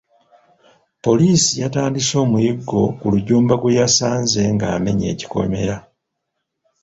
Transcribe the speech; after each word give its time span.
Poliisi 1.03 1.53
yatandise 1.63 2.13
omuyiggo 2.23 2.81
ku 2.99 3.05
Rujjumba 3.13 3.53
gwe 3.57 3.75
yasanze 3.79 4.41
nga 4.53 4.67
amenya 4.75 5.05
ekikomera. 5.13 5.75